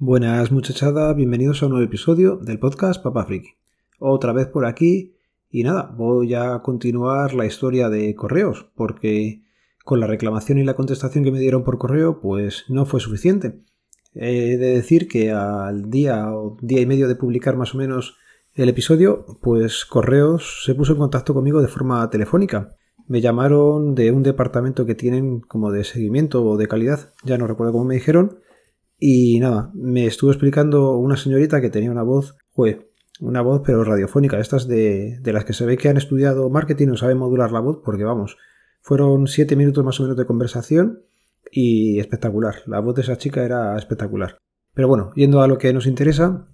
[0.00, 3.48] Buenas muchachada, bienvenidos a un nuevo episodio del podcast Papa Friki.
[3.98, 5.16] Otra vez por aquí
[5.50, 9.42] y nada, voy a continuar la historia de correos porque
[9.84, 13.58] con la reclamación y la contestación que me dieron por correo pues no fue suficiente.
[14.14, 18.18] He de decir que al día o día y medio de publicar más o menos
[18.54, 22.76] el episodio pues correos se puso en contacto conmigo de forma telefónica.
[23.08, 27.48] Me llamaron de un departamento que tienen como de seguimiento o de calidad, ya no
[27.48, 28.38] recuerdo cómo me dijeron,
[28.98, 32.90] y nada, me estuvo explicando una señorita que tenía una voz, fue
[33.20, 36.88] una voz pero radiofónica, estas de, de las que se ve que han estudiado marketing
[36.88, 38.36] o saben modular la voz, porque vamos,
[38.80, 41.02] fueron siete minutos más o menos de conversación
[41.50, 42.56] y espectacular.
[42.66, 44.38] La voz de esa chica era espectacular.
[44.74, 46.48] Pero bueno, yendo a lo que nos interesa,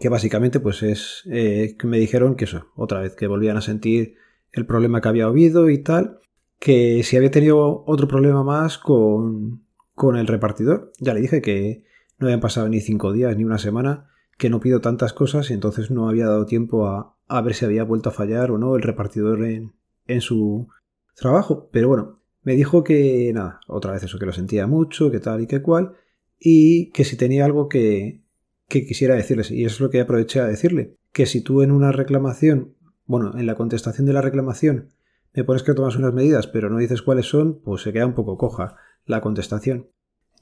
[0.00, 3.62] que básicamente pues es eh, que me dijeron que eso, otra vez, que volvían a
[3.62, 4.16] sentir
[4.52, 6.20] el problema que había habido y tal,
[6.58, 9.63] que si había tenido otro problema más con,
[9.94, 10.92] con el repartidor.
[10.98, 11.84] Ya le dije que
[12.18, 15.54] no habían pasado ni cinco días ni una semana, que no pido tantas cosas y
[15.54, 18.82] entonces no había dado tiempo a, ver si había vuelto a fallar o no el
[18.82, 19.72] repartidor en,
[20.06, 20.68] en su
[21.14, 21.68] trabajo.
[21.72, 25.40] Pero bueno, me dijo que nada, otra vez eso, que lo sentía mucho, que tal
[25.40, 25.94] y que cual,
[26.38, 28.22] y que si tenía algo que,
[28.68, 31.70] que quisiera decirles, y eso es lo que aproveché a decirle, que si tú en
[31.70, 32.74] una reclamación,
[33.06, 34.90] bueno, en la contestación de la reclamación,
[35.32, 38.14] me pones que tomas unas medidas, pero no dices cuáles son, pues se queda un
[38.14, 39.88] poco coja la contestación.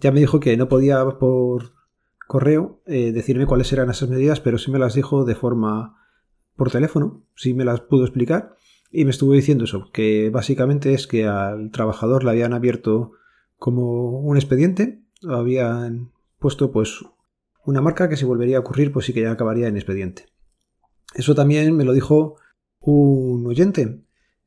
[0.01, 1.73] Ya me dijo que no podía por
[2.27, 5.99] correo eh, decirme cuáles eran esas medidas, pero sí me las dijo de forma
[6.57, 8.55] por teléfono, sí me las pudo explicar
[8.91, 13.13] y me estuvo diciendo eso, que básicamente es que al trabajador le habían abierto
[13.57, 17.05] como un expediente, habían puesto pues
[17.65, 20.27] una marca que si volvería a ocurrir pues sí que ya acabaría en expediente.
[21.15, 22.37] Eso también me lo dijo
[22.81, 24.03] un oyente,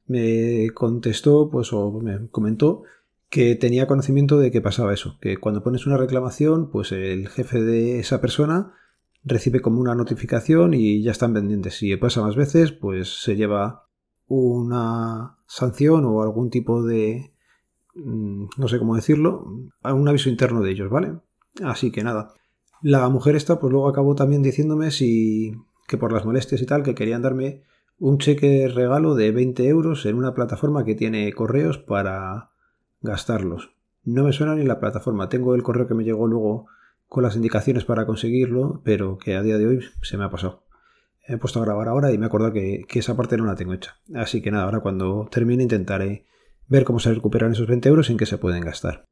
[0.07, 2.83] me contestó pues o me comentó
[3.29, 7.61] que tenía conocimiento de que pasaba eso, que cuando pones una reclamación, pues el jefe
[7.61, 8.73] de esa persona
[9.23, 11.77] recibe como una notificación y ya están pendientes.
[11.77, 13.87] Si pasa más veces, pues se lleva
[14.27, 17.33] una sanción o algún tipo de
[17.95, 19.45] mm, no sé cómo decirlo,
[19.83, 21.19] un aviso interno de ellos, ¿vale?
[21.63, 22.33] Así que nada.
[22.81, 25.53] La mujer esta pues luego acabó también diciéndome si
[25.87, 27.63] que por las molestias y tal que querían darme
[27.97, 32.51] un cheque regalo de 20 euros en una plataforma que tiene correos para
[33.05, 33.71] gastarlos.
[34.03, 35.29] No me suena ni la plataforma.
[35.29, 36.67] Tengo el correo que me llegó luego
[37.07, 40.63] con las indicaciones para conseguirlo, pero que a día de hoy se me ha pasado.
[41.27, 43.73] He puesto a grabar ahora y me acuerdo que, que esa parte no la tengo
[43.73, 43.95] hecha.
[44.13, 46.25] Así que nada, ahora cuando termine intentaré
[46.67, 49.05] ver cómo se recuperan esos 20 euros en qué se pueden gastar.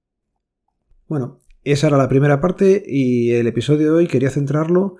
[1.07, 4.97] Bueno, esa era la primera parte y el episodio de hoy quería centrarlo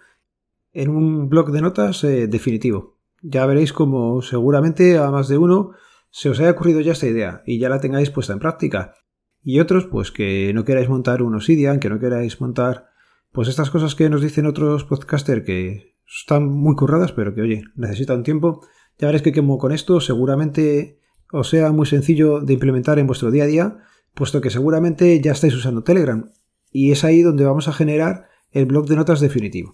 [0.71, 2.97] en un blog de notas eh, definitivo.
[3.21, 5.71] Ya veréis como seguramente a más de uno
[6.15, 8.93] se os haya ocurrido ya esta idea y ya la tengáis puesta en práctica.
[9.41, 12.85] Y otros, pues que no queráis montar un Obsidian, que no queráis montar,
[13.31, 17.63] pues estas cosas que nos dicen otros podcasters que están muy curradas, pero que oye,
[17.75, 18.61] necesitan tiempo.
[18.99, 20.99] Ya veréis que como con esto seguramente
[21.31, 23.77] os sea muy sencillo de implementar en vuestro día a día,
[24.13, 26.31] puesto que seguramente ya estáis usando Telegram.
[26.71, 29.73] Y es ahí donde vamos a generar el blog de notas definitivo.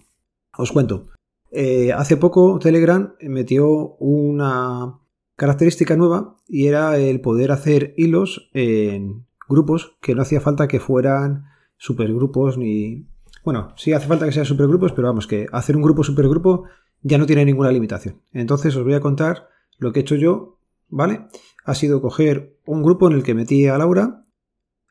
[0.56, 1.08] Os cuento.
[1.52, 3.68] Eh, hace poco Telegram metió
[3.98, 5.00] una
[5.40, 10.80] característica nueva y era el poder hacer hilos en grupos que no hacía falta que
[10.80, 11.46] fueran
[11.78, 13.08] supergrupos ni...
[13.42, 16.64] Bueno, sí hace falta que sean supergrupos, pero vamos, que hacer un grupo supergrupo
[17.00, 18.20] ya no tiene ninguna limitación.
[18.34, 19.48] Entonces os voy a contar
[19.78, 20.58] lo que he hecho yo,
[20.90, 21.26] ¿vale?
[21.64, 24.26] Ha sido coger un grupo en el que metí a Laura,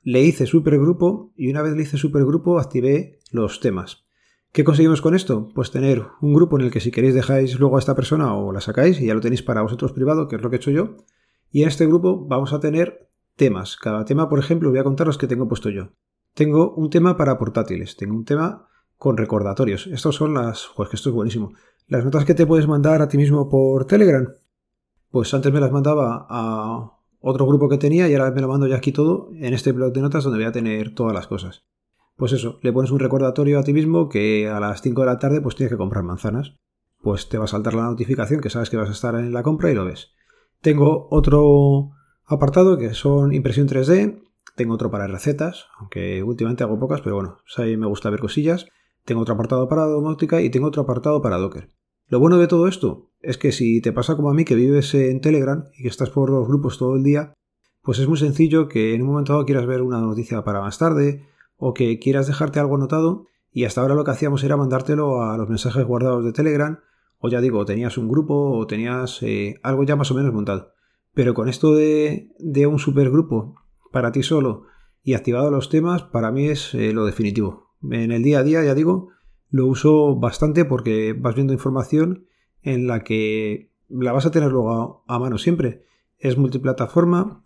[0.02, 4.09] le hice supergrupo y una vez le hice supergrupo activé los temas.
[4.52, 5.50] ¿Qué conseguimos con esto?
[5.54, 8.52] Pues tener un grupo en el que si queréis dejáis luego a esta persona o
[8.52, 10.72] la sacáis y ya lo tenéis para vosotros privado, que es lo que he hecho
[10.72, 10.98] yo.
[11.52, 13.78] Y en este grupo vamos a tener temas.
[13.78, 15.92] Cada tema, por ejemplo, voy a contar los que tengo puesto yo.
[16.34, 19.86] Tengo un tema para portátiles, tengo un tema con recordatorios.
[19.86, 20.72] Estos son las...
[20.76, 21.54] Pues que esto es buenísimo.
[21.88, 24.34] Las notas que te puedes mandar a ti mismo por Telegram.
[25.12, 28.66] Pues antes me las mandaba a otro grupo que tenía y ahora me lo mando
[28.66, 31.66] ya aquí todo en este blog de notas donde voy a tener todas las cosas
[32.20, 35.20] pues eso, le pones un recordatorio a ti mismo que a las 5 de la
[35.20, 36.58] tarde pues tienes que comprar manzanas.
[37.02, 39.42] Pues te va a saltar la notificación que sabes que vas a estar en la
[39.42, 40.12] compra y lo ves.
[40.60, 41.92] Tengo otro
[42.26, 44.22] apartado que son impresión 3D,
[44.58, 48.20] tengo otro para recetas, aunque últimamente hago pocas, pero bueno, pues ahí me gusta ver
[48.20, 48.68] cosillas.
[49.06, 51.70] Tengo otro apartado para domótica y tengo otro apartado para Docker.
[52.08, 54.94] Lo bueno de todo esto es que si te pasa como a mí que vives
[54.94, 57.34] en Telegram y que estás por los grupos todo el día,
[57.82, 60.78] pues es muy sencillo que en un momento dado quieras ver una noticia para más
[60.78, 61.26] tarde
[61.60, 65.38] o que quieras dejarte algo anotado y hasta ahora lo que hacíamos era mandártelo a
[65.38, 66.80] los mensajes guardados de Telegram
[67.20, 70.74] o ya digo, tenías un grupo o tenías eh, algo ya más o menos montado.
[71.14, 72.32] Pero con esto de,
[72.68, 73.56] un supergrupo
[73.92, 74.64] para ti solo
[75.04, 77.74] y activado los temas, para mí es eh, lo definitivo.
[77.84, 79.10] En el día a día, ya digo,
[79.50, 82.26] lo uso bastante porque vas viendo información
[82.62, 85.84] en la que la vas a tener luego a, mano siempre.
[86.18, 87.44] Es multiplataforma,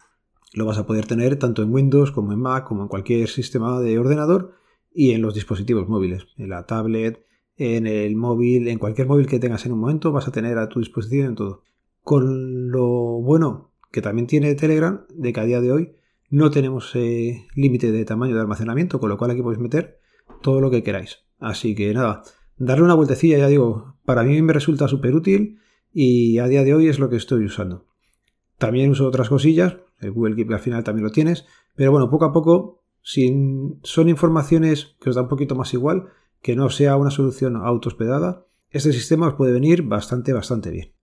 [0.53, 3.79] lo vas a poder tener tanto en Windows como en Mac, como en cualquier sistema
[3.79, 4.53] de ordenador
[4.93, 7.25] y en los dispositivos móviles, en la tablet,
[7.57, 10.69] en el móvil, en cualquier móvil que tengas en un momento, vas a tener a
[10.69, 11.63] tu disposición en todo.
[12.01, 12.85] Con lo
[13.21, 15.95] bueno que también tiene Telegram, de que a día de hoy
[16.29, 19.99] no tenemos eh, límite de tamaño de almacenamiento, con lo cual aquí podéis meter
[20.41, 21.19] todo lo que queráis.
[21.39, 22.23] Así que nada,
[22.57, 25.59] darle una vueltecilla, ya digo, para mí me resulta súper útil
[25.91, 27.85] y a día de hoy es lo que estoy usando.
[28.57, 29.77] También uso otras cosillas,
[30.09, 31.45] Google Keep al final también lo tienes,
[31.75, 33.33] pero bueno, poco a poco, si
[33.83, 36.09] son informaciones que os da un poquito más igual,
[36.41, 40.93] que no sea una solución autohospedada, este sistema os puede venir bastante, bastante bien.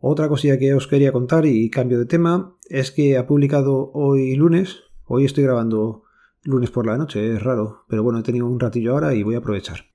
[0.00, 4.36] Otra cosilla que os quería contar y cambio de tema es que ha publicado hoy
[4.36, 6.04] lunes, hoy estoy grabando
[6.44, 9.34] lunes por la noche, es raro, pero bueno, he tenido un ratillo ahora y voy
[9.34, 9.86] a aprovechar.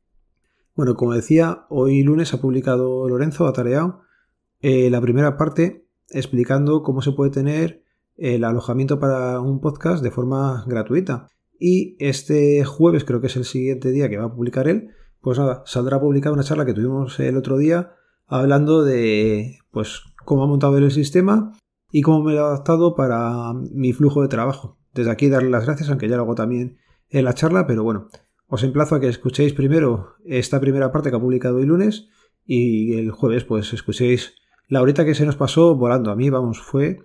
[0.75, 4.01] Bueno, como decía, hoy lunes ha publicado Lorenzo Atareado
[4.59, 7.83] eh, la primera parte explicando cómo se puede tener
[8.15, 11.27] el alojamiento para un podcast de forma gratuita.
[11.59, 14.89] Y este jueves, creo que es el siguiente día que va a publicar él,
[15.21, 17.93] pues nada, saldrá publicada una charla que tuvimos el otro día
[18.27, 21.53] hablando de pues cómo ha montado el sistema
[21.91, 24.77] y cómo me lo he adaptado para mi flujo de trabajo.
[24.93, 26.77] Desde aquí darle las gracias, aunque ya lo hago también
[27.09, 28.07] en la charla, pero bueno,
[28.47, 32.09] os emplazo a que escuchéis primero esta primera parte que ha publicado hoy lunes
[32.45, 34.35] y el jueves pues escuchéis
[34.67, 36.11] la horita que se nos pasó volando.
[36.11, 36.99] A mí, vamos, fue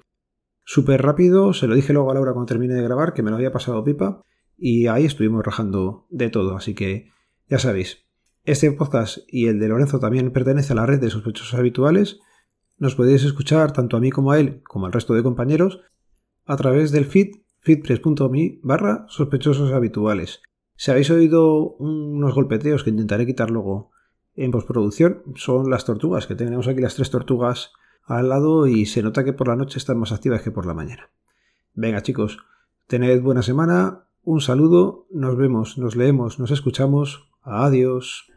[0.64, 3.36] súper rápido, se lo dije luego a Laura cuando terminé de grabar, que me lo
[3.36, 4.22] había pasado pipa,
[4.56, 7.10] y ahí estuvimos rajando de todo, así que
[7.48, 8.04] ya sabéis,
[8.44, 12.20] este podcast y el de Lorenzo también pertenece a la red de sospechosos habituales.
[12.78, 15.80] Nos podéis escuchar tanto a mí como a él, como al resto de compañeros,
[16.44, 17.28] a través del feed
[17.60, 20.40] feedpress.me barra sospechosos habituales.
[20.76, 23.90] Si habéis oído unos golpeteos que intentaré quitar luego
[24.38, 27.72] en postproducción, son las tortugas, que tenemos aquí las tres tortugas
[28.04, 30.74] al lado y se nota que por la noche están más activas que por la
[30.74, 31.10] mañana.
[31.74, 32.38] Venga chicos,
[32.86, 38.30] tened buena semana, un saludo, nos vemos, nos leemos, nos escuchamos, adiós.